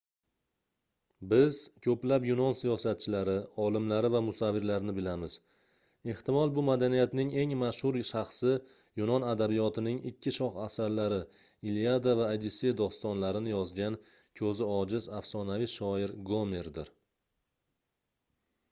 [1.31, 1.57] biz
[1.87, 5.35] koʻplab yunon siyosatchilari olimlari va musavvirlarini bilamiz
[6.13, 8.55] ehtimol bu madaniyatning eng mashhur shaxsi
[9.03, 11.21] yunon adabiyotining ikki shoh asarlari
[11.73, 14.01] iliada va odissey dostonlarini yozgan
[14.43, 16.91] koʻzi ojiz afsonaviy shoir gomerdir